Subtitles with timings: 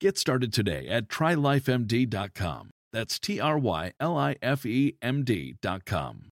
[0.00, 2.70] Get started today at trylifemd.com.
[2.92, 6.30] That's T R Y L I F E M D.com.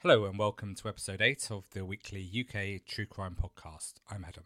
[0.00, 3.94] Hello, and welcome to episode 8 of the weekly UK True Crime podcast.
[4.10, 4.44] I'm Adam.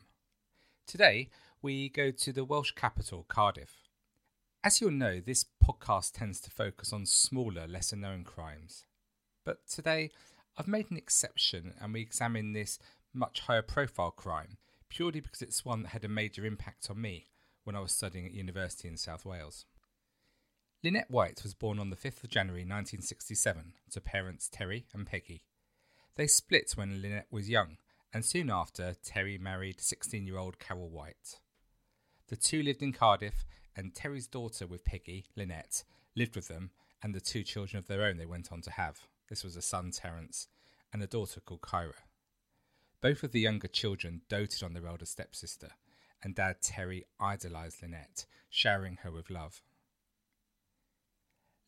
[0.87, 1.29] Today,
[1.61, 3.89] we go to the Welsh capital, Cardiff.
[4.63, 8.85] As you'll know, this podcast tends to focus on smaller, lesser known crimes.
[9.45, 10.13] But today,
[10.57, 12.79] I've made an exception and we examine this
[13.13, 14.57] much higher profile crime
[14.89, 17.27] purely because it's one that had a major impact on me
[17.69, 19.67] when I was studying at university in South Wales.
[20.83, 25.43] Lynette White was born on the 5th of January 1967 to parents Terry and Peggy.
[26.17, 27.77] They split when Lynette was young,
[28.11, 31.41] and soon after, Terry married 16 year old Carol White.
[32.29, 33.45] The two lived in Cardiff,
[33.77, 35.85] and Terry's daughter with Peggy, Lynette,
[36.17, 36.71] lived with them,
[37.03, 39.01] and the two children of their own they went on to have.
[39.29, 40.49] This was a son, Terence,
[40.91, 41.93] and a daughter called Kyra.
[43.03, 45.73] Both of the younger children doted on their elder stepsister,
[46.23, 49.63] and Dad Terry idolised Lynette, showering her with love.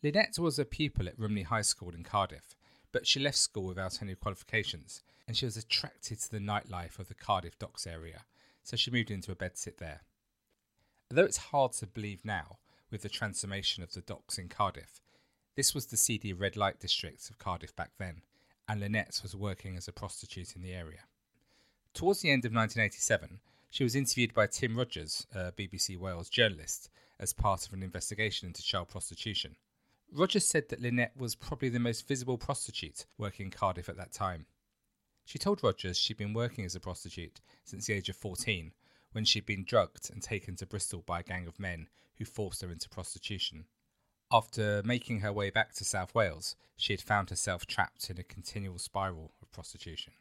[0.03, 2.57] Lynette was a pupil at Rumney High School in Cardiff,
[2.93, 7.09] but she left school without any qualifications, and she was attracted to the nightlife of
[7.09, 8.25] the Cardiff docks area,
[8.63, 10.01] so she moved into a bedsit there.
[11.11, 12.59] Although it's hard to believe now,
[12.91, 15.01] with the transformation of the docks in Cardiff,
[15.55, 18.23] this was the seedy red light district of Cardiff back then,
[18.69, 21.01] and Lynette was working as a prostitute in the area.
[21.93, 26.91] Towards the end of 1987, she was interviewed by Tim Rogers, a BBC Wales journalist,
[27.19, 29.57] as part of an investigation into child prostitution.
[30.13, 34.13] Rogers said that Lynette was probably the most visible prostitute working in Cardiff at that
[34.13, 34.47] time.
[35.25, 38.73] She told Rogers she'd been working as a prostitute since the age of 14,
[39.13, 41.89] when she'd been drugged and taken to Bristol by a gang of men
[42.19, 43.67] who forced her into prostitution.
[44.33, 48.25] After making her way back to South Wales, she had found herself trapped in a
[48.25, 50.13] continual spiral of prostitution.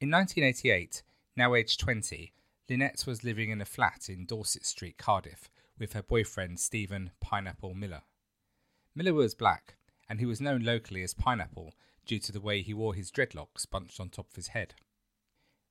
[0.00, 1.02] In 1988,
[1.36, 2.32] now aged 20,
[2.68, 7.74] Lynette was living in a flat in Dorset Street, Cardiff, with her boyfriend Stephen Pineapple
[7.74, 8.02] Miller.
[8.94, 9.74] Miller was black,
[10.08, 11.74] and he was known locally as Pineapple
[12.06, 14.74] due to the way he wore his dreadlocks bunched on top of his head.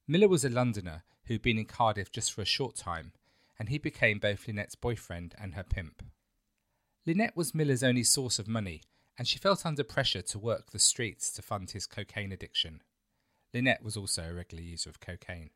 [0.08, 3.14] Miller was a Londoner who'd been in Cardiff just for a short time,
[3.58, 6.04] and he became both Lynette's boyfriend and her pimp.
[7.06, 8.82] Lynette was Miller's only source of money,
[9.18, 12.82] and she felt under pressure to work the streets to fund his cocaine addiction.
[13.54, 15.52] Lynette was also a regular user of cocaine.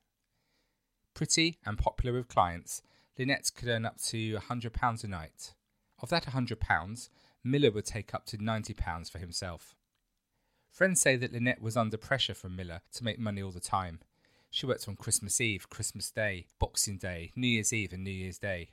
[1.16, 2.82] Pretty and popular with clients,
[3.18, 5.54] Lynette could earn up to £100 a night.
[6.02, 7.10] Of that £100,
[7.42, 9.76] Miller would take up to £90 for himself.
[10.70, 14.02] Friends say that Lynette was under pressure from Miller to make money all the time.
[14.52, 18.38] She worked on Christmas Eve, Christmas Day, Boxing Day, New Year's Eve, and New Year's
[18.38, 18.72] Day.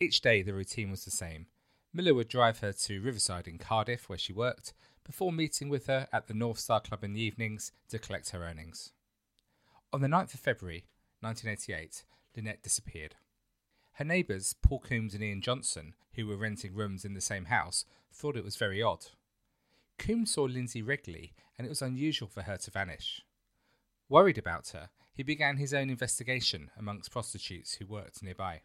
[0.00, 1.48] Each day the routine was the same.
[1.92, 4.72] Miller would drive her to Riverside in Cardiff, where she worked,
[5.04, 8.42] before meeting with her at the North Star Club in the evenings to collect her
[8.42, 8.92] earnings.
[9.92, 10.84] On the 9th of February,
[11.20, 12.04] 1988,
[12.36, 13.16] Lynette disappeared.
[13.94, 17.84] Her neighbours, Paul Coombs and Ian Johnson, who were renting rooms in the same house,
[18.12, 19.06] thought it was very odd.
[19.98, 23.22] Coombs saw Lindsay regularly, and it was unusual for her to vanish.
[24.08, 28.62] Worried about her, he began his own investigation amongst prostitutes who worked nearby.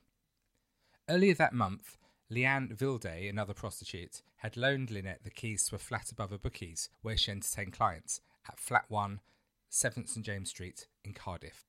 [1.09, 1.97] Earlier that month,
[2.31, 6.89] Leanne Vilday, another prostitute, had loaned Lynette the keys to a flat above a bookies
[7.01, 9.19] where she entertained clients at Flat 1,
[9.71, 11.65] 7th St James Street in Cardiff.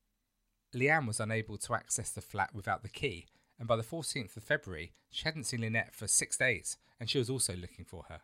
[0.77, 3.27] Leanne was unable to access the flat without the key,
[3.59, 7.19] and by the 14th of February, she hadn't seen Lynette for six days, and she
[7.19, 8.21] was also looking for her.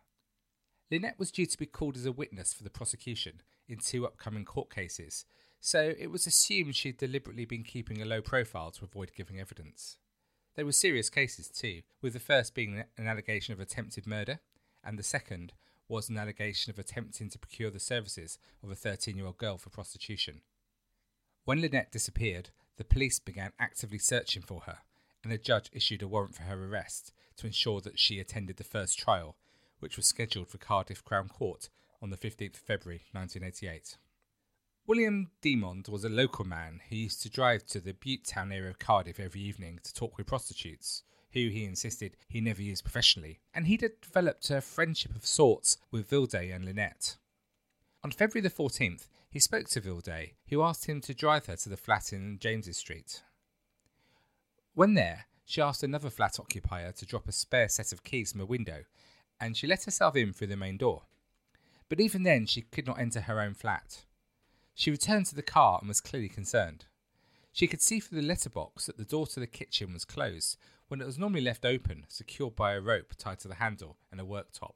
[0.91, 4.45] Lynette was due to be called as a witness for the prosecution in two upcoming
[4.45, 5.25] court cases,
[5.61, 9.41] so it was assumed she had deliberately been keeping a low profile to avoid giving
[9.41, 9.97] evidence.
[10.55, 14.41] There were serious cases too, with the first being an allegation of attempted murder,
[14.85, 15.55] and the second
[15.89, 19.57] was an allegation of attempting to procure the services of a 13 year old girl
[19.57, 20.43] for prostitution.
[21.45, 24.79] When Lynette disappeared, the police began actively searching for her,
[25.25, 28.65] and a judge issued a warrant for her arrest to ensure that she attended the
[28.65, 29.37] first trial,
[29.81, 31.69] which was scheduled for Cardiff Crown Court
[32.01, 33.97] on the 15th of February 1988.
[34.87, 38.71] William Demond was a local man who used to drive to the Bute Town area
[38.71, 41.03] of Cardiff every evening to talk with prostitutes,
[41.33, 46.09] who he insisted he never used professionally, and he'd developed a friendship of sorts with
[46.09, 47.17] Vilday and Lynette.
[48.05, 51.69] On February the 14th, he spoke to Vilday, who asked him to drive her to
[51.69, 53.23] the flat in James's Street.
[54.75, 58.41] When there, she asked another flat occupier to drop a spare set of keys from
[58.41, 58.85] a window,
[59.39, 61.03] and she let herself in through the main door.
[61.89, 64.05] But even then, she could not enter her own flat.
[64.75, 66.87] She returned to the car and was clearly concerned.
[67.53, 70.57] She could see through the letterbox that the door to the kitchen was closed
[70.89, 74.21] when it was normally left open, secured by a rope tied to the handle and
[74.21, 74.75] a worktop.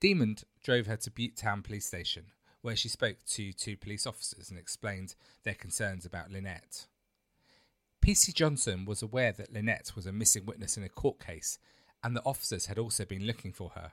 [0.00, 2.32] Demond drove her to Bute Town Police Station,
[2.62, 5.14] where she spoke to two police officers and explained
[5.44, 6.86] their concerns about Lynette.
[8.02, 11.58] PC Johnson was aware that Lynette was a missing witness in a court case,
[12.02, 13.92] and the officers had also been looking for her.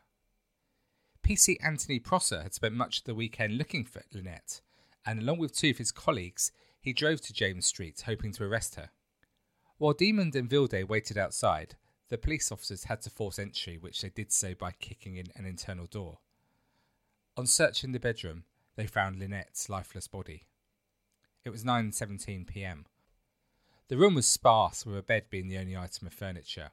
[1.23, 4.61] PC Anthony Prosser had spent much of the weekend looking for Lynette,
[5.05, 8.75] and along with two of his colleagues, he drove to James Street hoping to arrest
[8.75, 8.91] her.
[9.77, 11.75] While Demond and Vilday waited outside,
[12.09, 15.45] the police officers had to force entry, which they did so by kicking in an
[15.45, 16.19] internal door.
[17.35, 18.43] On searching the bedroom,
[18.75, 20.43] they found Lynette's lifeless body.
[21.43, 22.85] It was 9:17 p.m.
[23.89, 26.71] The room was sparse, with a bed being the only item of furniture.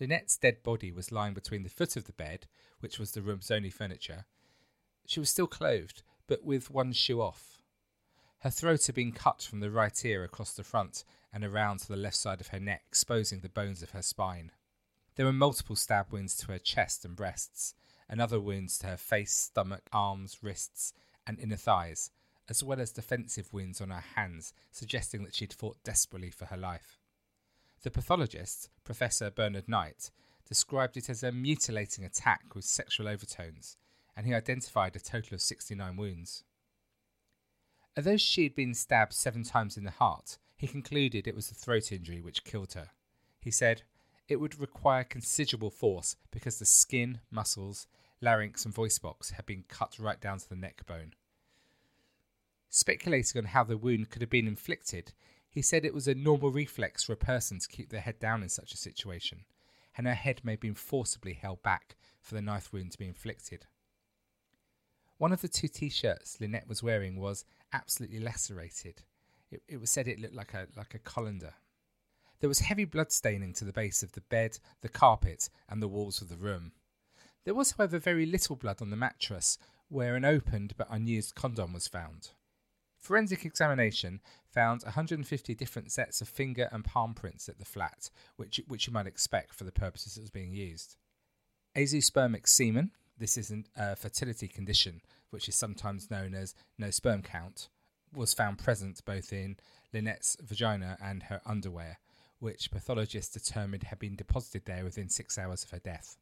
[0.00, 2.46] Lynette's dead body was lying between the foot of the bed,
[2.80, 4.26] which was the room's only furniture.
[5.06, 7.55] She was still clothed, but with one shoe off.
[8.40, 11.88] Her throat had been cut from the right ear across the front and around to
[11.88, 14.52] the left side of her neck, exposing the bones of her spine.
[15.14, 17.74] There were multiple stab wounds to her chest and breasts,
[18.08, 20.92] and other wounds to her face, stomach, arms, wrists,
[21.26, 22.10] and inner thighs,
[22.48, 26.56] as well as defensive wounds on her hands, suggesting that she'd fought desperately for her
[26.56, 26.98] life.
[27.82, 30.10] The pathologist, Professor Bernard Knight,
[30.48, 33.76] described it as a mutilating attack with sexual overtones,
[34.16, 36.44] and he identified a total of 69 wounds.
[37.96, 41.54] Although she had been stabbed seven times in the heart, he concluded it was the
[41.54, 42.90] throat injury which killed her.
[43.40, 43.82] He said,
[44.28, 47.86] It would require considerable force because the skin, muscles,
[48.20, 51.14] larynx, and voice box had been cut right down to the neck bone.
[52.68, 55.12] Speculating on how the wound could have been inflicted,
[55.48, 58.42] he said it was a normal reflex for a person to keep their head down
[58.42, 59.44] in such a situation,
[59.96, 63.06] and her head may have been forcibly held back for the knife wound to be
[63.06, 63.66] inflicted.
[65.18, 69.02] One of the two t shirts Lynette was wearing was absolutely lacerated.
[69.50, 71.54] It, it was said it looked like a, like a colander.
[72.40, 75.88] There was heavy blood staining to the base of the bed, the carpet, and the
[75.88, 76.72] walls of the room.
[77.44, 79.56] There was, however, very little blood on the mattress,
[79.88, 82.30] where an opened but unused condom was found.
[82.98, 84.20] Forensic examination
[84.52, 88.92] found 150 different sets of finger and palm prints at the flat, which, which you
[88.92, 90.96] might expect for the purposes it was being used.
[91.76, 97.68] Azoospermic semen, this isn't a fertility condition, which is sometimes known as no sperm count,
[98.14, 99.56] was found present both in
[99.92, 101.98] Lynette's vagina and her underwear,
[102.38, 106.16] which pathologists determined had been deposited there within six hours of her death.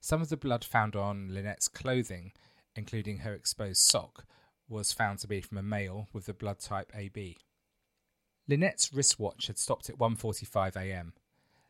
[0.00, 2.32] Some of the blood found on Lynette's clothing,
[2.76, 4.26] including her exposed sock,
[4.68, 7.38] was found to be from a male with the blood type AB.
[8.48, 11.14] Lynette's wristwatch had stopped at 1:45 a.m.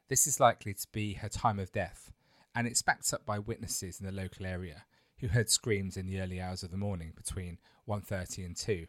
[0.09, 2.13] This is likely to be her time of death,
[2.55, 4.85] and it's backed up by witnesses in the local area
[5.19, 8.87] who heard screams in the early hours of the morning between 1:30 and 2.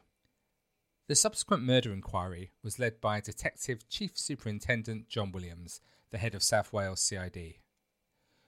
[1.08, 6.42] The subsequent murder inquiry was led by Detective Chief Superintendent John Williams, the head of
[6.42, 7.60] South Wales CID.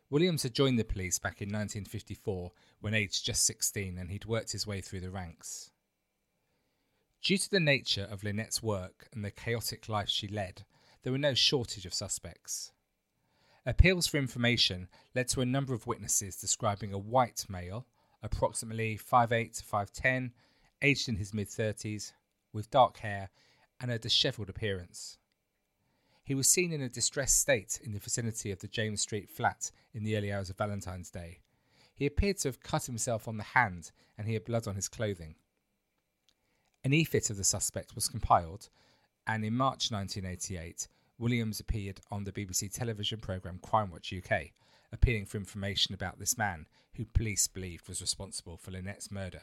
[0.10, 4.54] Williams had joined the police back in 1954 when aged just 16 and he'd worked
[4.54, 5.72] his way through the ranks.
[7.22, 10.66] Due to the nature of Lynette's work and the chaotic life she led,
[11.04, 12.72] there were no shortage of suspects.
[13.68, 17.86] Appeals for information led to a number of witnesses describing a white male,
[18.24, 20.32] approximately 5'8 to 5'10,
[20.82, 22.14] aged in his mid 30s,
[22.54, 23.30] with dark hair
[23.82, 25.18] and a dishevelled appearance.
[26.24, 29.70] He was seen in a distressed state in the vicinity of the James Street flat
[29.94, 31.40] in the early hours of Valentine's Day.
[31.94, 34.88] He appeared to have cut himself on the hand and he had blood on his
[34.88, 35.36] clothing.
[36.86, 38.70] An e-fit of the suspect was compiled,
[39.26, 40.88] and in March 1988,
[41.20, 44.52] Williams appeared on the BBC television programme Crime Watch UK,
[44.92, 49.42] appealing for information about this man who police believed was responsible for Lynette's murder.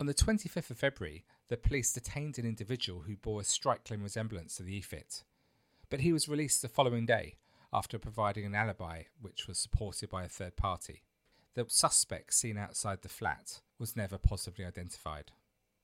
[0.00, 4.56] On the 25th of February, the police detained an individual who bore a striking resemblance
[4.56, 5.24] to the e-fit
[5.90, 7.36] but he was released the following day
[7.72, 11.02] after providing an alibi which was supported by a third party.
[11.54, 15.32] The suspect seen outside the flat was never positively identified.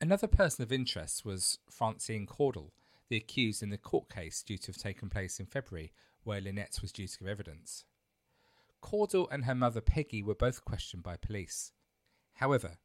[0.01, 2.73] Another person of interest was Francine Caudle,
[3.09, 5.93] the accused in the court case due to have taken place in February,
[6.23, 7.85] where Lynette was due to give evidence.
[8.81, 11.73] Caudle and her mother Peggy were both questioned by police.
[12.35, 12.79] However,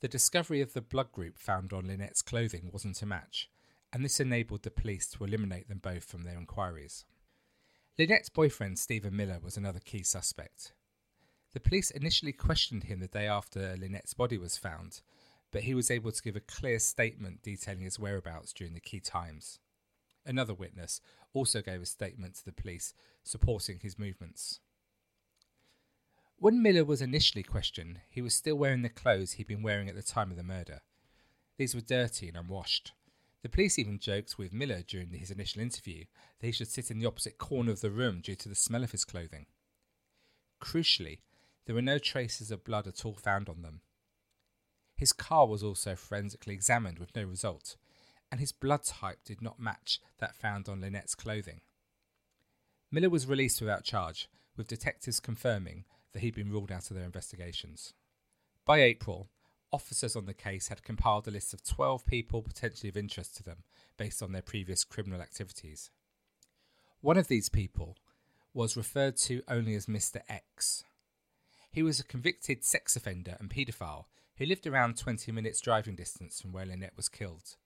[0.00, 3.48] the discovery of the blood group found on Lynette's clothing wasn't a match,
[3.92, 7.04] and this enabled the police to eliminate them both from their inquiries.
[7.98, 10.72] Lynette's boyfriend, Stephen Miller, was another key suspect.
[11.54, 15.00] The police initially questioned him the day after Lynette's body was found,
[15.56, 19.00] but he was able to give a clear statement detailing his whereabouts during the key
[19.00, 19.58] times.
[20.26, 21.00] Another witness
[21.32, 22.92] also gave a statement to the police
[23.24, 24.60] supporting his movements.
[26.36, 29.94] When Miller was initially questioned, he was still wearing the clothes he'd been wearing at
[29.94, 30.82] the time of the murder.
[31.56, 32.92] These were dirty and unwashed.
[33.42, 36.04] The police even joked with Miller during his initial interview
[36.38, 38.84] that he should sit in the opposite corner of the room due to the smell
[38.84, 39.46] of his clothing.
[40.62, 41.20] Crucially,
[41.64, 43.80] there were no traces of blood at all found on them.
[44.96, 47.76] His car was also forensically examined with no result,
[48.30, 51.60] and his blood type did not match that found on Lynette's clothing.
[52.90, 57.04] Miller was released without charge, with detectives confirming that he'd been ruled out of their
[57.04, 57.92] investigations.
[58.64, 59.28] By April,
[59.70, 63.42] officers on the case had compiled a list of 12 people potentially of interest to
[63.42, 63.64] them
[63.98, 65.90] based on their previous criminal activities.
[67.02, 67.96] One of these people
[68.54, 70.20] was referred to only as Mr.
[70.28, 70.84] X.
[71.70, 74.06] He was a convicted sex offender and paedophile
[74.38, 77.56] who lived around 20 minutes driving distance from where Lynette was killed.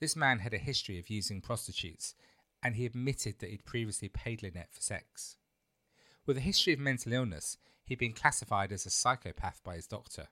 [0.00, 2.14] This man had a history of using prostitutes,
[2.62, 5.36] and he admitted that he'd previously paid Lynette for sex.
[6.26, 10.28] With a history of mental illness, he'd been classified as a psychopath by his doctor.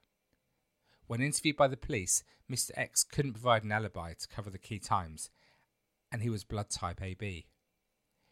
[1.07, 2.71] When interviewed by the police, Mr.
[2.75, 5.29] X couldn't provide an alibi to cover the key times,
[6.11, 7.47] and he was blood type AB.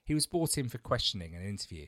[0.03, 1.87] He was brought in for questioning and interview.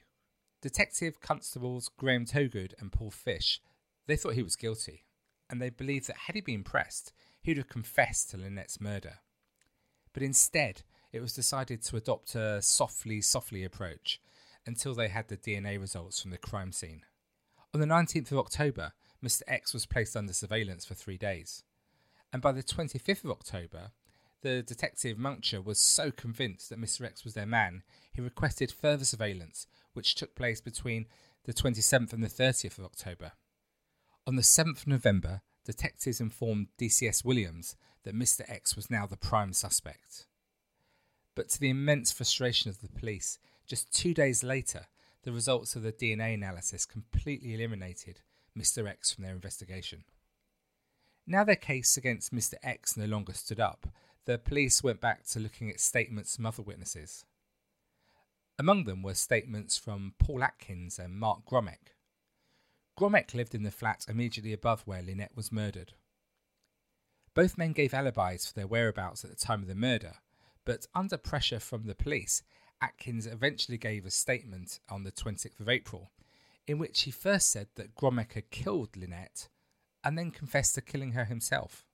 [0.62, 3.62] Detective Constables Graham Togood and Paul Fish,
[4.08, 5.06] they thought he was guilty,
[5.50, 9.20] and they believed that had he been pressed, he would have confessed to Lynette's murder.
[10.14, 14.22] But instead, it was decided to adopt a softly, softly approach
[14.66, 17.02] until they had the DNA results from the crime scene.
[17.74, 19.42] On the 19th of October, Mr.
[19.48, 21.64] X was placed under surveillance for three days.
[22.32, 23.92] And by the 25th of October,
[24.42, 27.06] the detective Mouncher was so convinced that Mr.
[27.06, 31.08] X was their man, he requested further surveillance, which took place between
[31.44, 33.34] the 27th and the 30th of October.
[34.28, 38.42] On the 7th of November, detectives informed DCS Williams that Mr.
[38.48, 40.26] X was now the prime suspect.
[41.36, 44.88] But to the immense frustration of the police, just two days later,
[45.24, 48.22] the results of the DNA analysis completely eliminated
[48.58, 48.88] Mr.
[48.88, 50.04] X from their investigation.
[51.28, 52.56] Now their case against Mr.
[52.64, 53.88] X no longer stood up,
[54.26, 57.26] the police went back to looking at statements from other witnesses.
[58.58, 61.94] Among them were statements from Paul Atkins and Mark Grommek.
[63.00, 65.94] Grommek lived in the flat immediately above where Lynette was murdered.
[67.34, 70.16] Both men gave alibis for their whereabouts at the time of the murder,
[70.66, 72.44] but under pressure from the police,
[72.82, 76.12] Atkins eventually gave a statement on the 26th of April,
[76.68, 79.48] in which he first said that Grommek had killed Lynette
[80.04, 81.86] and then confessed to killing her himself.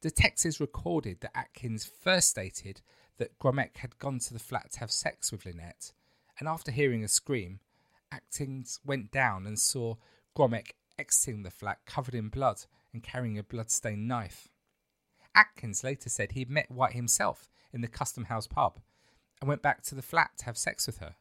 [0.00, 2.80] Detectives recorded that Atkins first stated
[3.18, 5.92] that Grommek had gone to the flat to have sex with Lynette,
[6.40, 7.60] and after hearing a scream,
[8.12, 9.96] Atkins went down and saw
[10.36, 14.48] Grommek exiting the flat covered in blood and carrying a blood-stained knife.
[15.34, 18.80] Atkins later said he met White himself in the Custom House pub
[19.40, 21.16] and went back to the flat to have sex with her.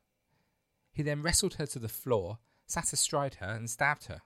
[0.92, 4.22] He then wrestled her to the floor, sat astride her, and stabbed her.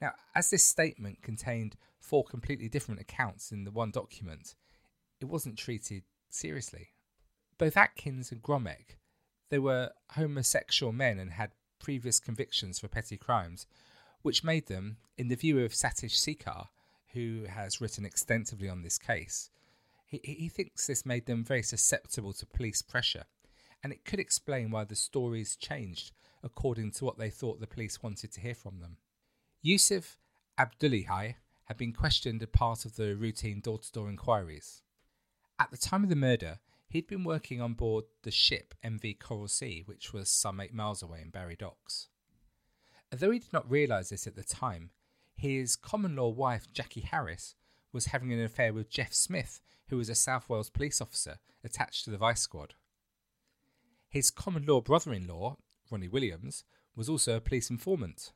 [0.00, 4.54] Now, as this statement contained four completely different accounts in the one document,
[5.18, 6.90] it wasn't treated seriously.
[7.56, 8.97] Both Atkins and Grommek,
[9.50, 13.66] they were homosexual men and had previous convictions for petty crimes,
[14.22, 16.68] which made them, in the view of Satish Sekar,
[17.12, 19.50] who has written extensively on this case,
[20.06, 23.24] he, he thinks this made them very susceptible to police pressure,
[23.82, 26.12] and it could explain why the stories changed
[26.42, 28.96] according to what they thought the police wanted to hear from them.
[29.62, 30.16] Yusuf
[30.56, 34.82] Abdullahi had been questioned as part of the routine door to door inquiries.
[35.58, 39.48] At the time of the murder, he'd been working on board the ship MV Coral
[39.48, 42.08] Sea, which was some eight miles away in Barry Docks.
[43.12, 44.90] Although he did not realise this at the time,
[45.36, 47.54] his common law wife, Jackie Harris,
[47.92, 52.04] was having an affair with Jeff Smith, who was a South Wales police officer attached
[52.04, 52.74] to the Vice Squad.
[54.08, 55.56] His common law brother in law,
[55.90, 56.64] Ronnie Williams,
[56.96, 58.32] was also a police informant.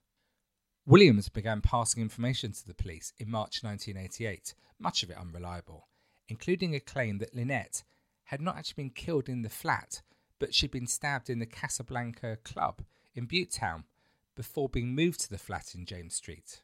[0.87, 5.89] Williams began passing information to the police in March 1988, much of it unreliable,
[6.29, 7.83] including a claim that Lynette
[8.25, 10.03] had not actually been killed in the flat,
[10.39, 12.83] but she'd been stabbed in the Casablanca club
[13.15, 13.85] in Butetown
[14.35, 16.63] before being moved to the flat in James Street.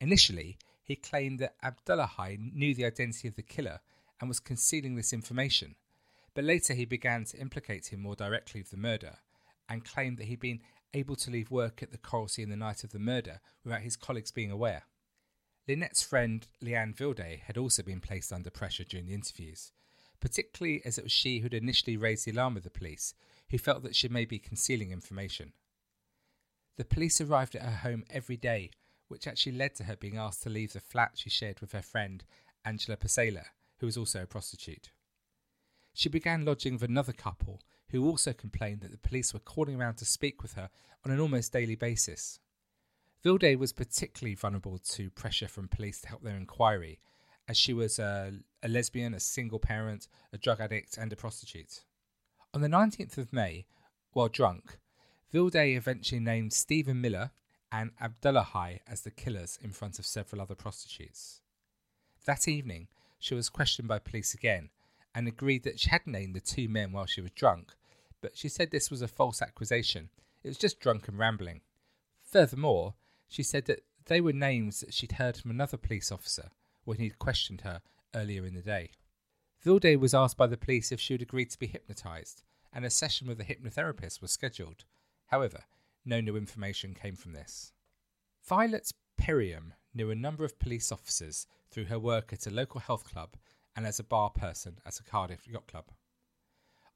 [0.00, 3.80] Initially, he claimed that Abdullahi knew the identity of the killer
[4.20, 5.74] and was concealing this information,
[6.34, 9.16] but later he began to implicate him more directly with the murder
[9.68, 10.62] and claimed that he'd been
[10.94, 13.82] able to leave work at the Coral Sea in the night of the murder without
[13.82, 14.84] his colleagues being aware.
[15.68, 19.72] Lynette's friend Leanne Vilday had also been placed under pressure during the interviews,
[20.20, 23.14] particularly as it was she who had initially raised the alarm with the police,
[23.50, 25.52] who felt that she may be concealing information.
[26.76, 28.70] The police arrived at her home every day,
[29.08, 31.82] which actually led to her being asked to leave the flat she shared with her
[31.82, 32.24] friend
[32.64, 33.46] Angela Psaila,
[33.78, 34.90] who was also a prostitute.
[35.94, 37.60] She began lodging with another couple
[37.90, 40.70] who also complained that the police were calling around to speak with her
[41.04, 42.38] on an almost daily basis.
[43.24, 47.00] Vilday was particularly vulnerable to pressure from police to help their inquiry,
[47.48, 51.84] as she was a, a, lesbian, a single parent, a drug addict, and a prostitute.
[52.54, 53.66] On the 19th of May,
[54.12, 54.78] while drunk,
[55.32, 57.30] Vilday eventually named Stephen Miller
[57.70, 61.40] and Abdullahi as the killers in front of several other prostitutes.
[62.24, 62.88] That evening,
[63.18, 64.70] she was questioned by police again
[65.14, 67.74] and agreed that she had named the two men while she was drunk,
[68.20, 70.08] but she said this was a false accusation.
[70.42, 71.60] It was just drunken rambling.
[72.22, 72.94] Furthermore,
[73.28, 76.50] she said that they were names that she'd heard from another police officer
[76.84, 77.82] when he'd questioned her
[78.14, 78.90] earlier in the day.
[79.64, 82.90] Vilday was asked by the police if she would agree to be hypnotised, and a
[82.90, 84.84] session with a hypnotherapist was scheduled.
[85.26, 85.64] However,
[86.04, 87.72] no new information came from this.
[88.46, 93.04] Violet Perriam knew a number of police officers through her work at a local health
[93.04, 93.36] club
[93.76, 95.86] and as a bar person at a Cardiff yacht club.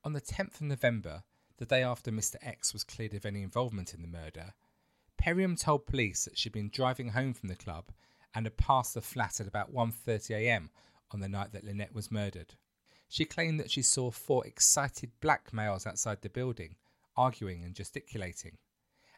[0.04, 1.24] On the 10th of November,
[1.58, 2.36] the day after Mr.
[2.40, 4.54] X was cleared of any involvement in the murder,
[5.20, 7.90] Perriam told police that she'd been driving home from the club
[8.34, 10.70] and had passed the flat at about 1.30am
[11.12, 12.54] on the night that Lynette was murdered.
[13.08, 16.76] She claimed that she saw four excited black males outside the building,
[17.16, 18.58] arguing and gesticulating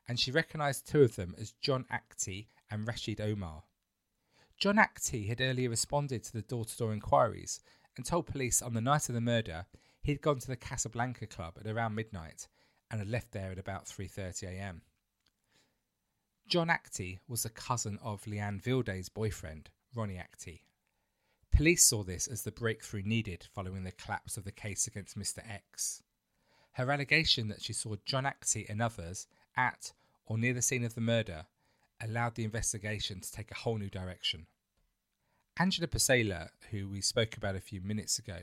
[0.07, 3.65] and she recognised two of them as John Actie and Rashid Omar.
[4.59, 7.61] John Actie had earlier responded to the door to door inquiries
[7.97, 9.67] and told police on the night of the murder
[10.03, 12.49] he had gone to the Casablanca club at around midnight
[12.91, 14.81] and had left there at about 3.30am.
[16.47, 20.65] John Actie was a cousin of Leanne Vilday's boyfriend, Ronnie Actie.
[21.55, 25.39] Police saw this as the breakthrough needed following the collapse of the case against Mr.
[25.49, 26.03] X.
[26.73, 29.93] Her allegation that she saw John Actie and others at
[30.27, 31.47] or near the scene of the murder
[32.03, 34.47] allowed the investigation to take a whole new direction.
[35.57, 38.39] Angela Psaila, who we spoke about a few minutes ago,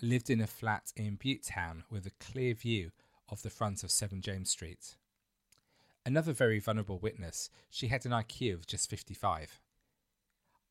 [0.00, 2.90] lived in a flat in Butetown with a clear view
[3.28, 4.96] of the front of 7 James Street.
[6.06, 9.60] Another very vulnerable witness, she had an IQ of just 55.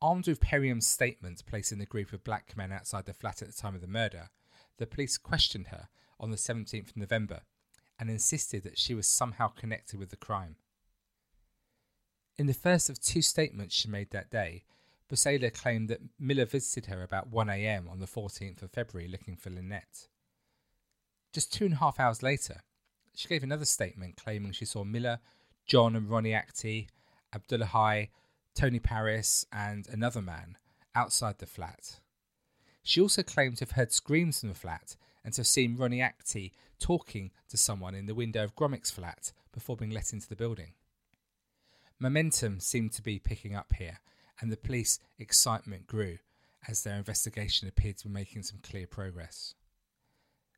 [0.05, 3.59] Armed with Perriam's statement placing the group of black men outside the flat at the
[3.59, 4.29] time of the murder,
[4.77, 5.87] the police questioned her
[6.19, 7.41] on the 17th of November
[7.97, 10.57] and insisted that she was somehow connected with the crime.
[12.37, 14.65] In the first of two statements she made that day,
[15.11, 19.49] Psaila claimed that Miller visited her about 1am on the 14th of February looking for
[19.49, 20.07] Lynette.
[21.33, 22.61] Just two and a half hours later,
[23.15, 25.17] she gave another statement claiming she saw Miller,
[25.65, 26.89] John and Ronnie Actie,
[27.33, 28.11] Abdullahi,
[28.55, 30.57] Tony Paris, and another man
[30.95, 31.99] outside the flat.
[32.83, 36.01] She also claimed to have heard screams from the flat and to have seen Ronnie
[36.01, 40.35] Actie talking to someone in the window of Grommek's flat before being let into the
[40.35, 40.73] building.
[41.99, 43.99] Momentum seemed to be picking up here,
[44.39, 46.19] and the police excitement grew
[46.67, 49.53] as their investigation appeared to be making some clear progress.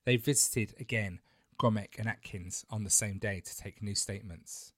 [0.06, 1.20] They visited again
[1.60, 4.74] Grommek and Atkins on the same day to take new statements.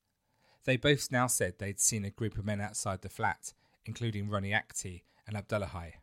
[0.69, 3.53] They both now said they'd seen a group of men outside the flat,
[3.85, 5.95] including Ronnie Actie and Abdullahi.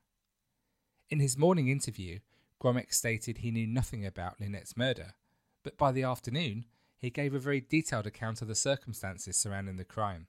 [1.08, 2.18] In his morning interview,
[2.60, 5.14] Grommek stated he knew nothing about Lynette's murder,
[5.62, 6.64] but by the afternoon
[6.98, 10.26] he gave a very detailed account of the circumstances surrounding the crime.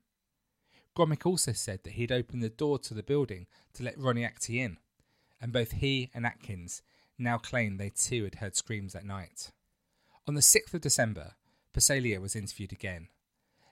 [0.95, 4.62] Grommek also said that he'd opened the door to the building to let Ronnie Actie
[4.62, 4.78] in,
[5.41, 6.84] and both he and Atkins
[7.17, 9.52] now claimed they too had heard screams that night.
[10.28, 11.34] On the 6th of December,
[11.73, 13.08] Psaila was interviewed again.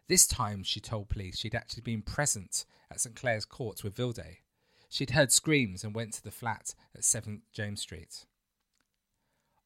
[0.07, 4.37] This time she told police she'd actually been present at St Clair's Court with Vilday.
[4.87, 8.25] She'd heard screams and went to the flat at 7th James Street.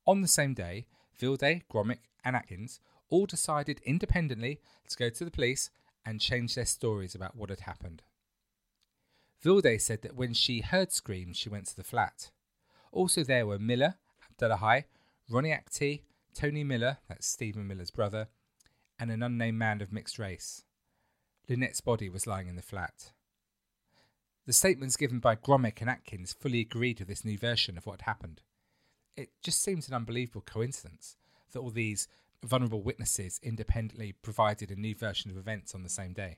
[0.06, 0.88] On the same day,
[1.20, 5.70] Vilday, Grommek, and Atkins all decided independently to go to the police
[6.06, 8.02] and change their stories about what had happened.
[9.44, 12.32] Vilday said that when she heard screams, she went to the flat.
[12.92, 13.96] Also, there were Miller,
[14.32, 14.86] Abdullahi,
[15.30, 18.28] Ronnie Actie, Tony Miller, that's Stephen Miller's brother,
[19.00, 20.64] and an unnamed man of mixed race.
[21.48, 23.12] Lynette's body was lying in the flat.
[24.46, 28.02] The statements given by Grommek and Atkins fully agreed with this new version of what
[28.02, 28.42] had happened
[29.20, 31.18] it just seems an unbelievable coincidence
[31.52, 32.08] that all these
[32.44, 36.38] vulnerable witnesses independently provided a new version of events on the same day.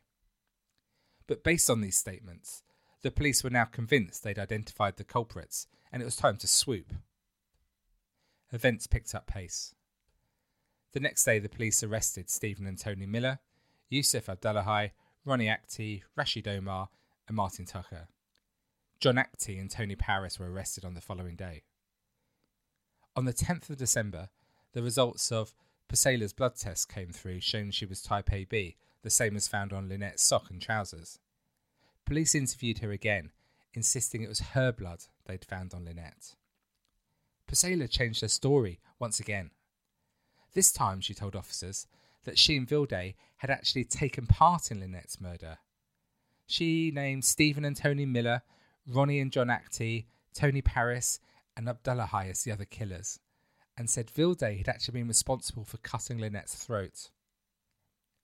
[1.27, 2.63] But based on these statements,
[3.03, 6.93] the police were now convinced they'd identified the culprits and it was time to swoop.
[8.51, 9.75] Events picked up pace.
[10.93, 13.39] The next day, the police arrested Stephen and Tony Miller,
[13.89, 14.91] Yusuf Abdullahi,
[15.23, 16.89] Ronnie Actie, Rashid Omar,
[17.27, 18.07] and Martin Tucker.
[18.99, 21.63] John Actie and Tony Paris were arrested on the following day.
[23.15, 24.29] On the 10th of December,
[24.73, 25.53] the results of
[25.89, 29.89] Psaila's blood test came through showing she was type AB, the same as found on
[29.89, 31.19] Lynette's sock and trousers.
[32.05, 33.31] Police interviewed her again,
[33.73, 36.35] insisting it was her blood they'd found on Lynette.
[37.51, 39.51] Psaila changed her story once again.
[40.53, 41.87] This time, she told officers
[42.23, 45.57] that she and Vilday had actually taken part in Lynette's murder.
[46.45, 48.41] She named Stephen and Tony Miller,
[48.85, 51.19] Ronnie and John Actie, Tony Paris,
[51.55, 53.19] and Abdullahi as the other killers,
[53.77, 57.09] and said Vilday had actually been responsible for cutting Lynette's throat.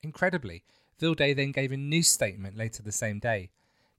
[0.04, 0.64] Incredibly,
[1.00, 3.52] Vilday then gave a new statement later the same day,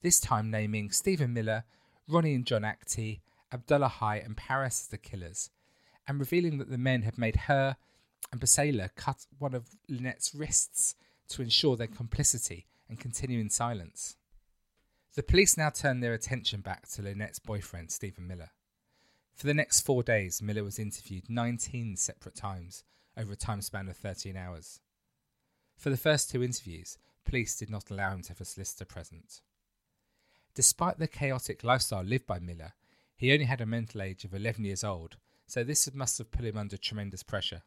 [0.02, 1.64] this time naming Stephen Miller,
[2.06, 3.20] Ronnie and John Actie,
[3.52, 5.50] Abdullahi and Paris as the killers,
[6.06, 7.76] and revealing that the men had made her
[8.32, 10.94] and Psaila cut one of Lynette's wrists
[11.28, 14.16] to ensure their complicity and continue in silence.
[15.14, 18.50] The police now turned their attention back to Lynette's boyfriend, Stephen Miller.
[19.34, 22.84] For the next four days, Miller was interviewed 19 separate times
[23.16, 24.80] over a time span of 13 hours.
[25.76, 29.40] For the first two interviews, police did not allow him to have a solicitor present.
[30.54, 32.72] Despite the chaotic lifestyle lived by Miller,
[33.16, 36.44] he only had a mental age of 11 years old, so this must have put
[36.44, 37.62] him under tremendous pressure.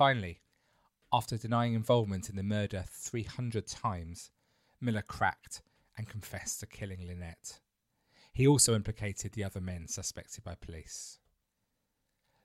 [0.00, 0.40] Finally,
[1.12, 4.30] after denying involvement in the murder 300 times,
[4.80, 5.60] Miller cracked
[5.94, 7.60] and confessed to killing Lynette.
[8.32, 11.18] He also implicated the other men suspected by police.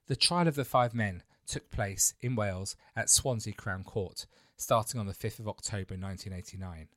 [0.07, 4.25] The trial of the five men took place in Wales at Swansea Crown Court,
[4.57, 6.89] starting on the 5th of October 1989.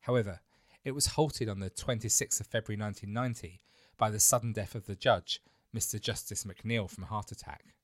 [0.00, 0.40] However,
[0.82, 3.60] it was halted on the 26th of February 1990
[3.98, 5.42] by the sudden death of the judge,
[5.76, 6.00] Mr.
[6.00, 7.74] Justice McNeill, from a heart attack.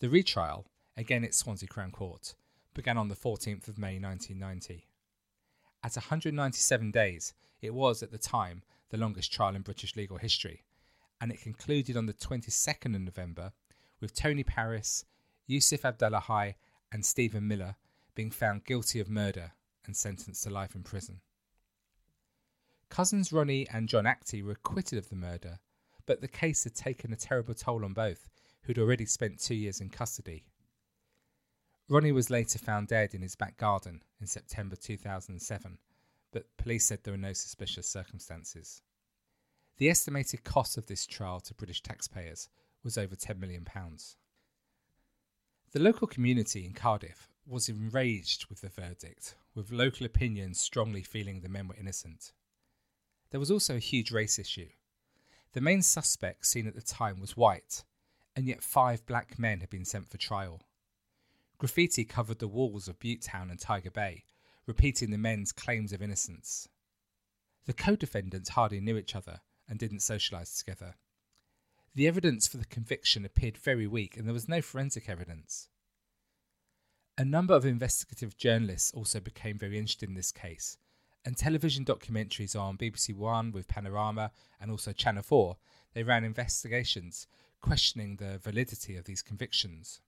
[0.00, 0.64] The retrial,
[0.96, 2.36] again at Swansea Crown Court,
[2.72, 4.86] began on the 14th of May 1990.
[5.82, 10.62] At 197 days, it was at the time the longest trial in British legal history,
[11.20, 13.52] and it concluded on the 22nd of November
[14.00, 15.04] with Tony Paris,
[15.48, 16.54] Yusuf Abdullahi,
[16.92, 17.74] and Stephen Miller
[18.14, 19.50] being found guilty of murder
[19.84, 21.22] and sentenced to life in prison.
[22.88, 25.58] Cousins Ronnie and John Actie were acquitted of the murder,
[26.06, 28.28] but the case had taken a terrible toll on both,
[28.62, 30.44] who'd already spent two years in custody.
[31.88, 35.78] Ronnie was later found dead in his back garden in September 2007,
[36.32, 38.82] but police said there were no suspicious circumstances.
[39.78, 42.48] The estimated cost of this trial to British taxpayers
[42.82, 43.66] was over £10 million.
[45.72, 51.40] The local community in Cardiff was enraged with the verdict, with local opinion strongly feeling
[51.40, 52.32] the men were innocent.
[53.30, 54.68] There was also a huge race issue.
[55.52, 57.84] The main suspect seen at the time was white,
[58.38, 60.62] and yet five black men had been sent for trial.
[61.58, 64.26] Graffiti covered the walls of Butetown and Tiger Bay,
[64.64, 66.68] repeating the men's claims of innocence.
[67.66, 70.94] The co defendants hardly knew each other and didn't socialise together.
[71.96, 75.68] The evidence for the conviction appeared very weak, and there was no forensic evidence.
[77.18, 80.78] A number of investigative journalists also became very interested in this case,
[81.24, 85.56] and television documentaries on BBC One with Panorama and also Channel 4,
[85.98, 87.26] they ran investigations
[87.60, 90.00] questioning the validity of these convictions.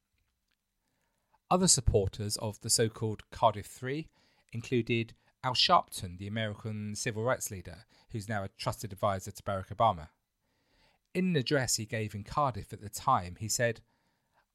[1.50, 4.06] Other supporters of the so called Cardiff Three
[4.52, 9.74] included Al Sharpton, the American civil rights leader, who's now a trusted advisor to Barack
[9.74, 10.10] Obama.
[11.12, 13.80] In an address he gave in Cardiff at the time, he said,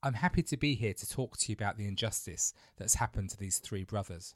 [0.01, 3.37] I'm happy to be here to talk to you about the injustice that's happened to
[3.37, 4.35] these three brothers.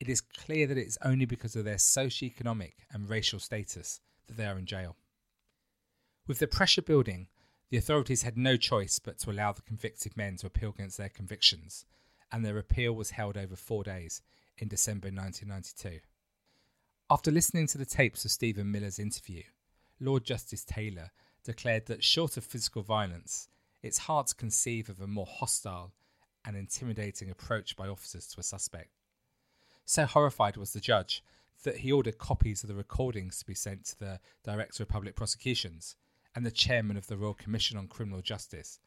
[0.00, 4.46] It is clear that it's only because of their socio-economic and racial status that they
[4.46, 4.96] are in jail.
[6.26, 7.28] With the pressure building,
[7.70, 11.08] the authorities had no choice but to allow the convicted men to appeal against their
[11.08, 11.84] convictions,
[12.32, 14.22] and their appeal was held over four days
[14.58, 16.00] in December 1992.
[17.08, 19.44] After listening to the tapes of Stephen Miller's interview,
[20.00, 21.12] Lord Justice Taylor
[21.44, 23.48] declared that short of physical violence,
[23.80, 25.92] it's hard to conceive of a more hostile
[26.44, 28.90] and intimidating approach by officers to a suspect.
[29.84, 31.22] So horrified was the judge
[31.62, 35.14] that he ordered copies of the recordings to be sent to the Director of Public
[35.14, 35.94] Prosecutions
[36.36, 38.78] and the Chairman of the Royal Commission on Criminal Justice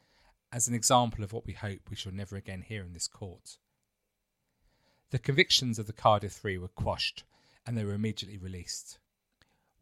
[0.53, 3.57] as an example of what we hope we shall never again hear in this court.
[5.09, 7.23] The convictions of the Cardiff Three were quashed
[7.65, 8.99] and they were immediately released.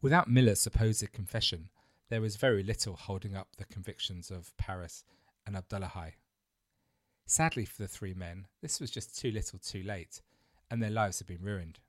[0.00, 1.68] Without Miller's supposed confession,
[2.08, 5.04] there was very little holding up the convictions of Paris
[5.46, 6.14] and Abdullahi.
[7.26, 10.22] Sadly for the three men, this was just too little too late,
[10.70, 11.80] and their lives had been ruined.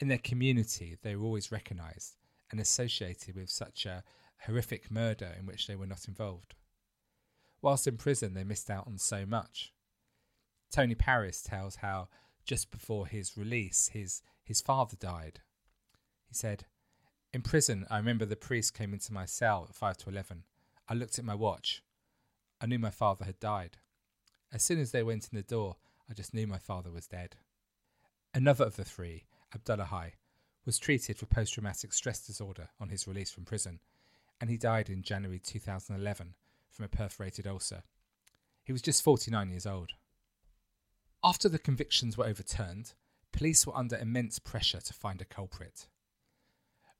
[0.00, 2.16] In their community, they were always recognised
[2.50, 4.02] and associated with such a
[4.46, 6.54] horrific murder in which they were not involved.
[7.60, 9.72] Whilst in prison, they missed out on so much.
[10.70, 12.08] Tony Paris tells how
[12.44, 15.40] just before his release, his, his father died.
[16.26, 16.64] He said,
[17.32, 20.44] In prison, I remember the priest came into my cell at 5 to 11.
[20.88, 21.82] I looked at my watch.
[22.60, 23.78] I knew my father had died.
[24.52, 25.76] As soon as they went in the door,
[26.10, 27.36] I just knew my father was dead.
[28.34, 29.24] Another of the three,
[29.54, 30.14] Abdullahi,
[30.64, 33.80] was treated for post traumatic stress disorder on his release from prison,
[34.42, 36.34] and he died in January 2011
[36.68, 37.84] from a perforated ulcer.
[38.64, 39.92] He was just 49 years old.
[41.22, 42.94] After the convictions were overturned,
[43.30, 45.86] police were under immense pressure to find a culprit.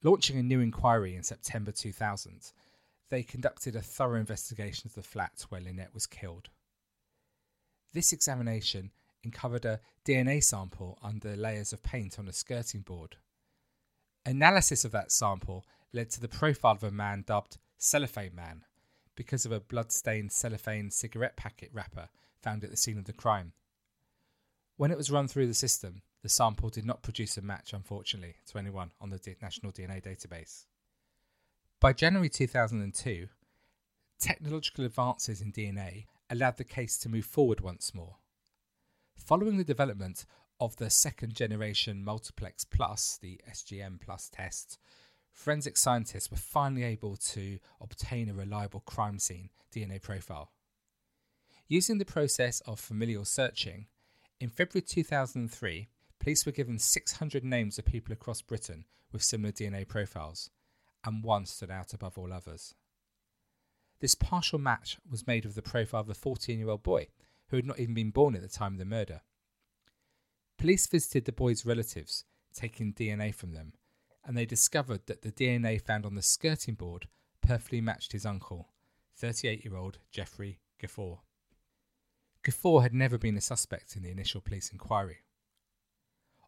[0.05, 2.52] Launching a new inquiry in September 2000,
[3.11, 6.48] they conducted a thorough investigation of the flat where Lynette was killed.
[7.92, 8.92] This examination
[9.24, 13.16] uncovered a DNA sample under layers of paint on a skirting board.
[14.25, 18.65] Analysis of that sample led to the profile of a man dubbed Cellophane Man
[19.17, 22.09] because of a blood-stained cellophane cigarette packet wrapper
[22.41, 23.53] found at the scene of the crime.
[24.77, 28.37] When it was run through the system, the sample did not produce a match, unfortunately,
[28.47, 30.67] to anyone on the National DNA database.
[31.81, 33.29] By January 2002,
[34.21, 38.17] technological advances in DNA allowed the case to move forward once more.
[39.17, 40.25] Following the development
[40.62, 44.79] of the second generation multiplex plus, the SGM plus test,
[45.33, 50.53] forensic scientists were finally able to obtain a reliable crime scene DNA profile.
[51.66, 53.87] Using the process of familial searching,
[54.38, 55.88] in February 2003,
[56.20, 60.48] police were given 600 names of people across Britain with similar DNA profiles,
[61.05, 62.77] and one stood out above all others.
[63.98, 67.09] This partial match was made with the profile of a 14 year old boy,
[67.48, 69.22] who had not even been born at the time of the murder.
[70.62, 72.22] Police visited the boy's relatives,
[72.55, 73.72] taking DNA from them,
[74.25, 77.09] and they discovered that the DNA found on the skirting board
[77.40, 78.68] perfectly matched his uncle,
[79.16, 81.18] 38 year old Jeffrey Gafoor.
[82.44, 85.25] Gafoor had never been a suspect in the initial police inquiry.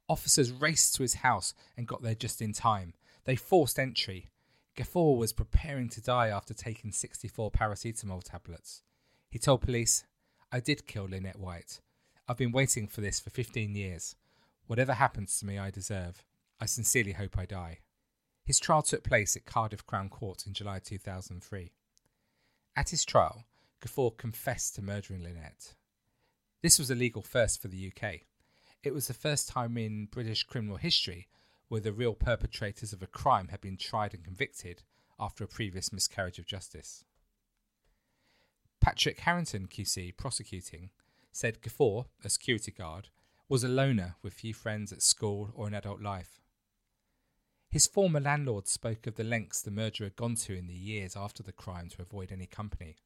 [0.09, 2.95] Officers raced to his house and got there just in time.
[3.25, 4.31] They forced entry,
[4.77, 8.83] Gafoor was preparing to die after taking 64 paracetamol tablets.
[9.29, 10.05] He told police,
[10.53, 11.81] I did kill Lynette White.
[12.27, 14.17] I've been waiting for this for 15 years.
[14.67, 16.25] Whatever happens to me, I deserve.
[16.59, 17.81] I sincerely hope I die.
[18.45, 21.73] His trial took place at Cardiff Crown Court in July 2003.
[22.77, 23.45] At his trial,
[23.83, 25.75] Gafoor confessed to murdering Lynette.
[26.63, 28.21] This was a legal first for the UK.
[28.83, 31.29] It was the first time in British criminal history
[31.69, 34.83] where the real perpetrators of a crime had been tried and convicted
[35.19, 37.05] after a previous miscarriage of justice.
[38.81, 40.91] Patrick Harrington, QC, prosecuting,
[41.35, 43.09] said Gafoor, a security guard,
[43.49, 46.41] was a loner with few friends at school or in adult life.
[47.71, 51.17] His former landlord spoke of the lengths the murderer had gone to in the years
[51.17, 52.99] after the crime to avoid any company.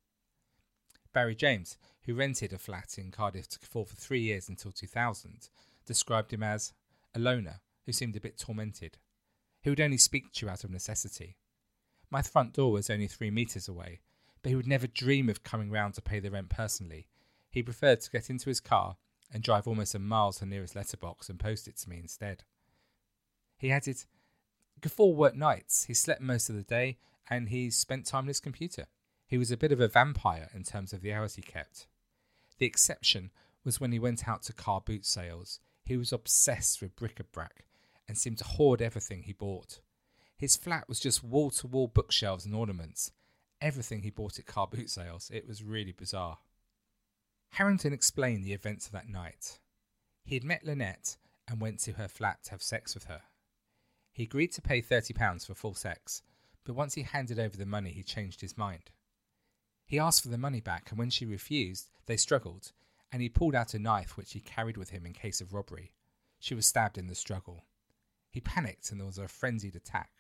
[1.15, 5.49] Barry James, who rented a flat in Cardiff to Gafoor for three years until 2000,
[5.87, 6.75] described him as
[7.15, 8.99] a loner who seemed a bit tormented.
[9.63, 11.39] He would only speak to you out of necessity.
[12.11, 14.01] My front door was only three metres away,
[14.43, 17.09] but he would never dream of coming round to pay the rent personally.
[17.51, 18.97] He preferred to get into his car
[19.33, 22.45] and drive almost a mile to the nearest letterbox and post it to me instead.
[23.57, 24.05] He added,
[24.81, 28.41] Gafoor worked nights, he slept most of the day, and he spent time on his
[28.41, 28.87] computer.
[29.27, 31.87] He was a bit of a vampire in terms of the hours he kept.
[32.59, 33.31] The exception
[33.65, 35.61] was when he went out to car boot sales.
[35.85, 37.67] He was obsessed with bric-a-brac
[38.07, 39.81] and seemed to hoard everything he bought.
[40.37, 43.13] His flat was just wall to wall bookshelves and ornaments.
[43.61, 45.31] Everything he bought at car boot sales.
[45.35, 46.39] It was really bizarre.
[47.51, 49.59] Harrington explained the events of that night.
[50.25, 51.17] He had met Lynette
[51.49, 53.23] and went to her flat to have sex with her.
[54.13, 56.23] He agreed to pay £30 for full sex,
[56.65, 58.91] but once he handed over the money, he changed his mind.
[59.87, 62.73] He asked for the money back, and when she refused, they struggled,
[63.11, 65.95] and he pulled out a knife which he carried with him in case of robbery.
[66.39, 67.65] She was stabbed in the struggle.
[68.31, 70.11] He panicked and there was a frenzied attack.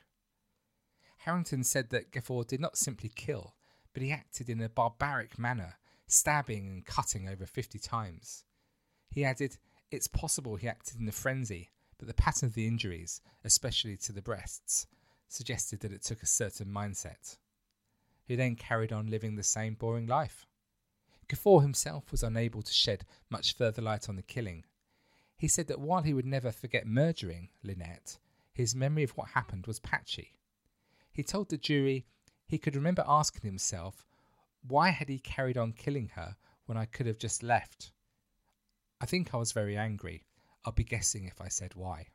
[1.19, 3.55] Harrington said that Gafoor did not simply kill,
[3.93, 5.75] but he acted in a barbaric manner,
[6.09, 8.44] stabbing and cutting over 50 times.
[9.11, 9.59] He added,
[9.90, 14.12] It's possible he acted in a frenzy, but the pattern of the injuries, especially to
[14.12, 14.87] the breasts,
[15.29, 17.37] suggested that it took a certain mindset.
[18.25, 20.47] He then carried on living the same boring life.
[21.29, 24.64] Gafoor himself was unable to shed much further light on the killing,
[25.38, 28.18] he said that while he would never forget murdering Lynette,
[28.53, 30.35] his memory of what happened was patchy.
[31.12, 32.07] He told the jury
[32.44, 34.05] he could remember asking himself,
[34.68, 37.92] why had he carried on killing her when I could have just left?
[39.00, 40.24] I think I was very angry.
[40.64, 42.09] I'll be guessing if I said why.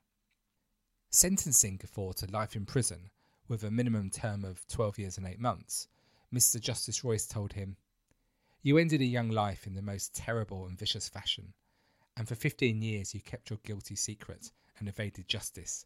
[1.09, 3.09] Sentencing Gafoor to life in prison
[3.47, 5.87] with a minimum term of 12 years and 8 months,
[6.33, 6.59] Mr.
[6.59, 7.77] Justice Royce told him,
[8.61, 11.53] You ended a young life in the most terrible and vicious fashion
[12.15, 15.85] And for 15 years, you kept your guilty secret and evaded justice,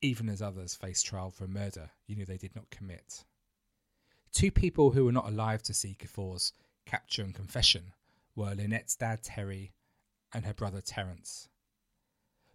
[0.00, 3.24] even as others faced trial for murder you knew they did not commit.
[4.32, 6.52] Two people who were not alive to see Gafoor's
[6.86, 7.92] capture and confession
[8.34, 9.72] were Lynette's dad Terry
[10.32, 11.48] and her brother Terence.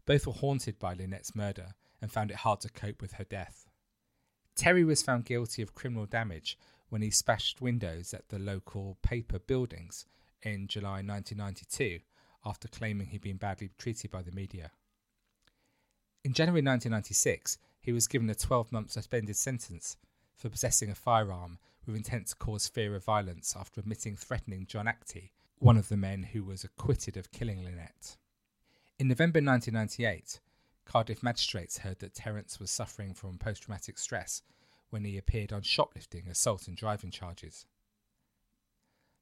[0.06, 3.68] Both were haunted by Lynette's murder and found it hard to cope with her death.
[4.56, 6.58] Terry was found guilty of criminal damage
[6.90, 10.06] when he smashed windows at the local paper buildings
[10.42, 12.00] in July 1992
[12.44, 14.72] after claiming he'd been badly treated by the media.
[16.24, 19.98] In January 1996, he was given a 12 month suspended sentence
[20.38, 24.88] for possessing a firearm with intent to cause fear of violence after admitting threatening John
[24.88, 28.18] Actie, one of the men who was acquitted of killing Lynette.
[29.00, 30.40] In November 1998,
[30.86, 34.42] Cardiff magistrates heard that Terence was suffering from post traumatic stress
[34.90, 37.66] when he appeared on shoplifting, assault, and driving charges.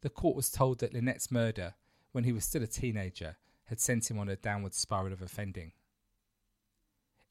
[0.02, 1.74] The court was told that Lynette's murder,
[2.12, 5.72] when he was still a teenager, had sent him on a downward spiral of offending.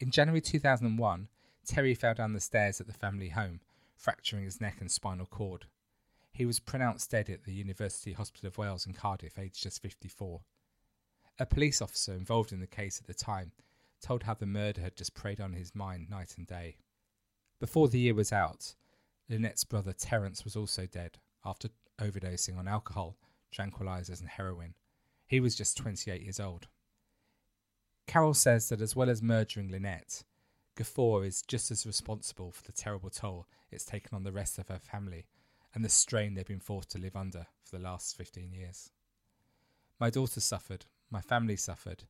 [0.00, 1.28] In January 2001,
[1.64, 3.60] Terry fell down the stairs at the family home,
[4.04, 5.64] fracturing his neck and spinal cord.
[6.30, 10.42] He was pronounced dead at the University Hospital of Wales in Cardiff, aged just 54.
[11.38, 13.52] A police officer involved in the case at the time
[14.02, 16.76] told how the murder had just preyed on his mind night and day.
[17.58, 18.74] Before the year was out,
[19.30, 23.16] Lynette's brother Terence was also dead after overdosing on alcohol,
[23.56, 24.74] tranquilizers, and heroin.
[25.26, 26.66] He was just 28 years old.
[28.06, 30.24] Carol says that as well as murdering Lynette,
[30.76, 34.68] Gafoor is just as responsible for the terrible toll it's taken on the rest of
[34.68, 35.26] her family
[35.74, 38.90] and the strain they've been forced to live under for the last 15 years.
[40.00, 42.04] My daughter suffered, my family suffered,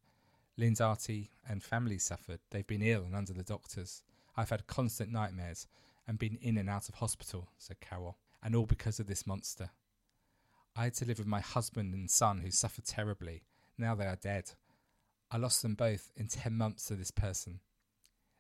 [0.57, 2.39] Lynn's auntie and family suffered.
[2.51, 4.03] They've been ill and under the doctors.
[4.37, 5.67] I've had constant nightmares
[6.07, 9.71] and been in and out of hospital, said Carol, and all because of this monster.
[10.77, 13.43] I had to live with my husband and son who suffered terribly.
[13.79, 14.53] Now they are dead.
[15.31, 17.61] I lost them both in 10 months to this person.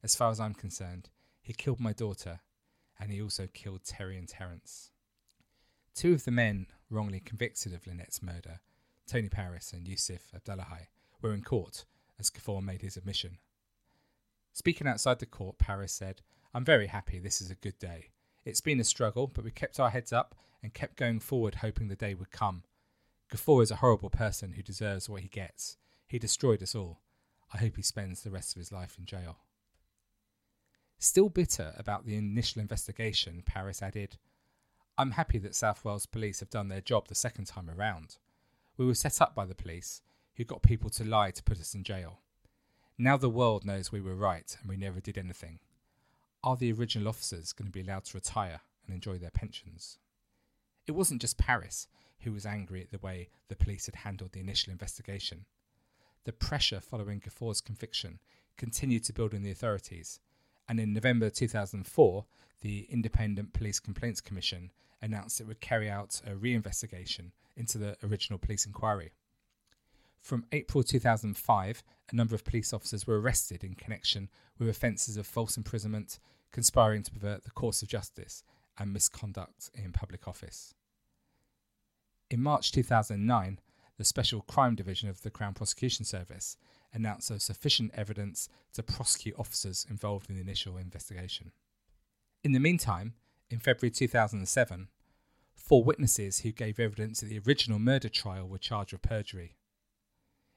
[0.04, 1.08] As far as I'm concerned,
[1.40, 2.40] he killed my daughter
[3.00, 4.90] and he also killed Terry and Terence.
[5.94, 8.60] Two of the men wrongly convicted of Lynette's murder,
[9.06, 10.88] Tony Paris and Yusuf Abdullahi,
[11.22, 11.86] were in court
[12.20, 13.38] as Gafoor made his admission.
[14.52, 16.20] Speaking outside the court, Paris said,
[16.52, 18.10] I'm very happy this is a good day.
[18.44, 21.88] It's been a struggle, but we kept our heads up and kept going forward, hoping
[21.88, 22.64] the day would come.
[23.32, 25.78] Gafoor is a horrible person who deserves what he gets.
[26.06, 27.00] He destroyed us all.
[27.54, 29.38] I hope he spends the rest of his life in jail.
[30.98, 34.16] Still bitter about the initial investigation, Paris added,
[34.96, 38.16] I'm happy that South Wales police have done their job the second time around.
[38.76, 40.02] We were set up by the police,
[40.37, 42.20] who got people to lie to put us in jail.
[42.96, 45.59] Now the world knows we were right and we never did anything.
[46.42, 49.98] Are the original officers going to be allowed to retire and enjoy their pensions?
[50.87, 51.88] It wasn't just Paris
[52.20, 55.44] who was angry at the way the police had handled the initial investigation.
[56.24, 58.18] The pressure following Gafoor's conviction
[58.57, 60.20] continued to build in the authorities,
[60.68, 62.24] and in November 2004,
[62.61, 64.70] the Independent Police Complaints Commission
[65.03, 69.12] announced it would carry out a reinvestigation into the original police inquiry.
[70.20, 75.27] From April 2005, a number of police officers were arrested in connection with offences of
[75.27, 76.18] false imprisonment,
[76.50, 78.42] conspiring to pervert the course of justice,
[78.79, 80.74] and misconduct in public office.
[82.31, 83.61] In March 2009,
[83.98, 86.57] the Special Crime Division of the Crown Prosecution Service
[86.94, 91.52] announced there was sufficient evidence to prosecute officers involved in the initial investigation.
[92.42, 93.14] In the meantime,
[93.50, 94.88] in February 2007,
[95.54, 99.57] four witnesses who gave evidence at the original murder trial were charged with perjury.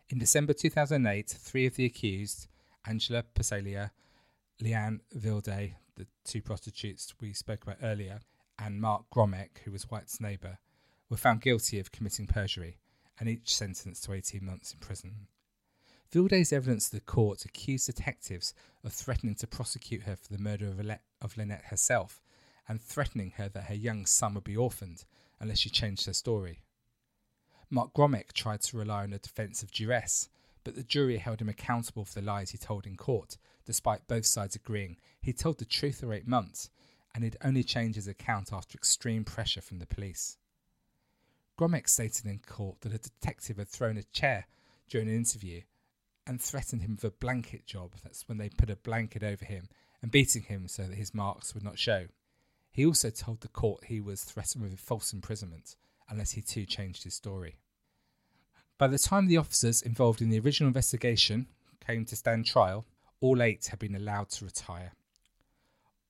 [0.10, 2.48] In December 2008, three of the accused,
[2.86, 3.92] Angela Psaila,
[4.62, 8.20] Leanne Vilday, the two prostitutes we spoke about earlier,
[8.60, 10.60] and Mark Grommek, who was White's neighbour,
[11.10, 12.78] were found guilty of committing perjury
[13.20, 15.28] and each sentenced to 18 months in prison.
[16.12, 20.68] Vilday's evidence to the court accused detectives of threatening to prosecute her for the murder
[20.68, 20.80] of,
[21.22, 22.22] of Lynette herself
[22.68, 25.04] and threatening her that her young son would be orphaned
[25.40, 26.62] unless she changed her story.
[27.70, 30.30] Mark Grommek tried to rely on a defence of duress,
[30.64, 34.26] but the jury held him accountable for the lies he told in court, despite both
[34.26, 36.70] sides agreeing he told the truth for eight months
[37.14, 40.38] and he'd only changed his account after extreme pressure from the police.
[41.60, 44.46] Grommek stated in court that a detective had thrown a chair
[44.88, 45.62] during an interview
[46.28, 47.92] and threatened him with a blanket job.
[48.04, 49.70] That's when they put a blanket over him
[50.02, 52.08] and beating him so that his marks would not show.
[52.70, 55.76] He also told the court he was threatened with false imprisonment
[56.10, 57.56] unless he too changed his story.
[58.78, 61.48] By the time the officers involved in the original investigation
[61.86, 62.86] came to stand trial,
[63.20, 64.92] all eight had been allowed to retire.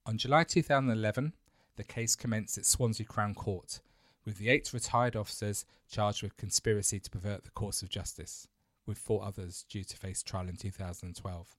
[0.05, 1.33] On July 2011,
[1.77, 3.79] the case commenced at Swansea Crown Court,
[4.25, 8.47] with the eight retired officers charged with conspiracy to pervert the course of justice,
[8.87, 11.55] with four others due to face trial in 2012.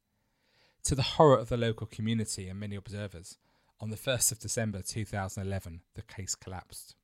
[0.84, 3.36] To the horror of the local community and many observers,
[3.80, 6.96] on the 1st of December 2011, the case collapsed.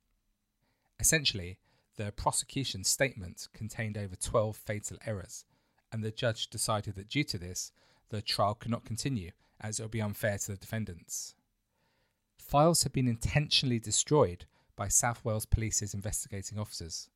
[0.99, 1.57] Essentially,
[1.97, 5.45] the prosecution's statement contained over 12 fatal errors,
[5.91, 7.71] and the judge decided that due to this,
[8.09, 11.35] the trial could not continue as it would be unfair to the defendants.
[12.37, 14.45] Files had been intentionally destroyed
[14.75, 17.09] by South Wales Police's investigating officers.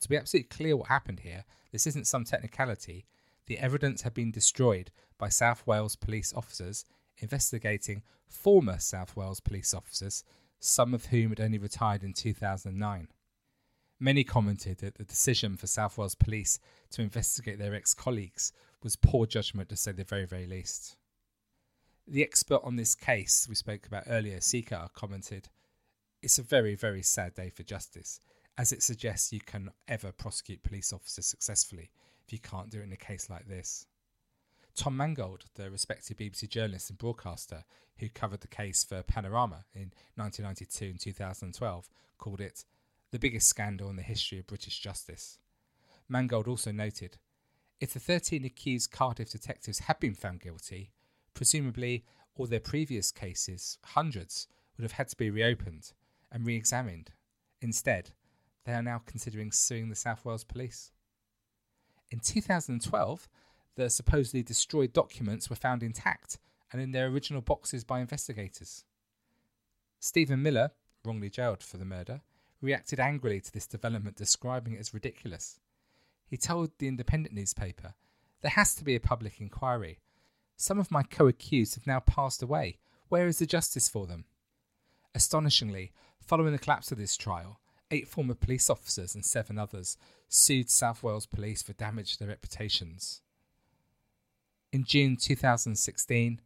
[0.00, 3.06] To be absolutely clear what happened here, this isn't some technicality.
[3.46, 6.84] The evidence had been destroyed by South Wales police officers
[7.18, 10.24] investigating former South Wales police officers,
[10.58, 13.08] some of whom had only retired in 2009.
[13.98, 16.58] Many commented that the decision for South Wales Police
[16.90, 20.96] to investigate their ex colleagues was poor judgment to say the very, very least.
[22.06, 25.48] The expert on this case we spoke about earlier, Sekar, commented,
[26.22, 28.20] It's a very, very sad day for justice,
[28.58, 31.90] as it suggests you can ever prosecute police officers successfully
[32.26, 33.86] if you can't do it in a case like this.
[34.74, 37.64] Tom Mangold, the respected BBC journalist and broadcaster
[37.98, 41.88] who covered the case for Panorama in 1992 and 2012,
[42.18, 42.64] called it
[43.10, 45.38] the biggest scandal in the history of British justice.
[46.08, 47.16] Mangold also noted
[47.80, 50.92] if the 13 accused Cardiff detectives had been found guilty,
[51.34, 52.04] presumably
[52.34, 54.46] all their previous cases, hundreds,
[54.76, 55.92] would have had to be reopened
[56.30, 57.12] and re examined.
[57.60, 58.12] Instead,
[58.66, 60.90] they are now considering suing the South Wales Police.
[62.10, 63.28] In 2012,
[63.76, 66.38] the supposedly destroyed documents were found intact
[66.72, 68.84] and in their original boxes by investigators.
[70.00, 70.72] Stephen Miller,
[71.04, 72.22] wrongly jailed for the murder,
[72.60, 75.60] reacted angrily to this development, describing it as ridiculous.
[76.26, 77.94] He told the Independent newspaper,
[78.40, 80.00] There has to be a public inquiry.
[80.56, 82.78] Some of my co accused have now passed away.
[83.08, 84.24] Where is the justice for them?
[85.14, 87.60] Astonishingly, following the collapse of this trial,
[87.90, 89.96] eight former police officers and seven others
[90.28, 93.22] sued South Wales Police for damage to their reputations.
[94.72, 96.40] In June 2016,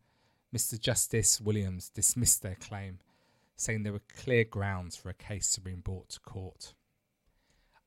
[0.55, 0.79] Mr.
[0.79, 2.99] Justice Williams dismissed their claim,
[3.57, 6.75] saying there were clear grounds for a case to be brought to court.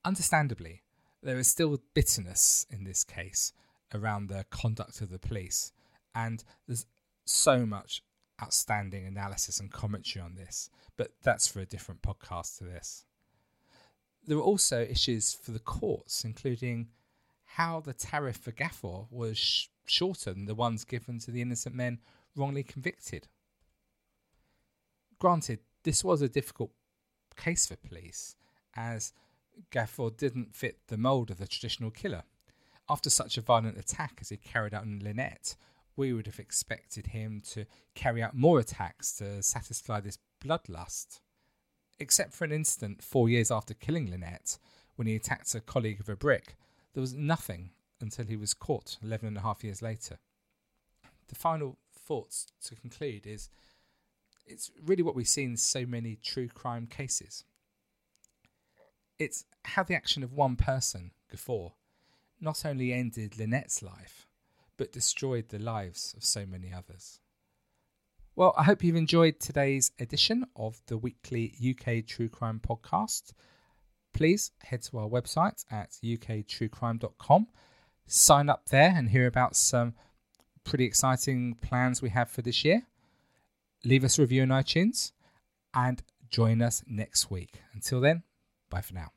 [0.05, 0.81] Understandably,
[1.21, 3.53] there is still bitterness in this case
[3.93, 5.71] around the conduct of the police,
[6.15, 6.85] and there's
[7.25, 8.03] so much
[8.41, 13.05] outstanding analysis and commentary on this, but that's for a different podcast to this.
[14.25, 16.89] There were also issues for the courts, including
[17.43, 21.75] how the tariff for Gafoor was sh- shorter than the ones given to the innocent
[21.75, 21.99] men
[22.35, 23.27] wrongly convicted.
[25.19, 26.71] Granted, this was a difficult
[27.35, 28.35] case for police,
[28.75, 29.13] as
[29.71, 32.23] Gafoor didn't fit the mould of the traditional killer.
[32.89, 35.55] After such a violent attack as he carried out in Lynette,
[35.95, 41.19] we would have expected him to carry out more attacks to satisfy this bloodlust.
[41.99, 44.57] Except for an instant four years after killing Lynette,
[44.95, 46.55] when he attacked a colleague of a brick,
[46.93, 47.71] there was nothing
[48.01, 50.19] until he was caught 11 and a half years later.
[51.27, 53.49] The final thoughts to conclude is
[54.45, 57.45] it's really what we see in so many true crime cases.
[59.17, 61.73] It's how the action of one person, Gafoor,
[62.41, 64.27] not only ended Lynette's life,
[64.75, 67.19] but destroyed the lives of so many others.
[68.35, 73.31] Well, I hope you've enjoyed today's edition of the weekly UK True Crime podcast.
[74.11, 77.47] Please head to our website at uktruecrime.com,
[78.07, 79.93] sign up there and hear about some
[80.63, 82.87] pretty exciting plans we have for this year.
[83.85, 85.11] Leave us a review on iTunes
[85.75, 87.61] and join us next week.
[87.75, 88.23] Until then,
[88.71, 89.11] bye for now.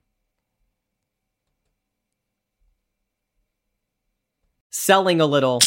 [4.69, 5.61] Selling a little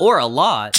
[0.00, 0.78] or a lot.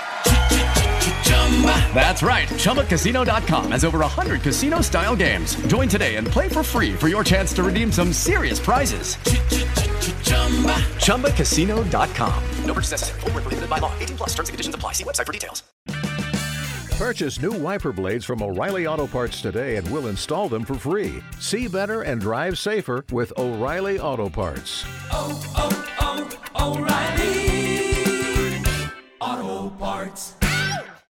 [1.93, 2.47] That's right.
[2.47, 5.55] ChumbaCasino.com has over 100 casino style games.
[5.67, 9.17] Join today and play for free for your chance to redeem some serious prizes.
[10.97, 12.43] ChumbaCasino.com.
[12.65, 13.19] No purchase necessary.
[13.19, 13.93] Void were prohibited by law.
[13.99, 14.93] 18 plus terms and conditions apply.
[14.93, 15.61] See website for details.
[16.97, 21.23] Purchase new wiper blades from O'Reilly Auto Parts today and we'll install them for free.
[21.39, 24.85] See better and drive safer with O'Reilly Auto Parts.
[25.11, 26.29] Oh, oh,
[26.59, 26.77] oh,
[29.19, 30.35] O'Reilly Auto Parts.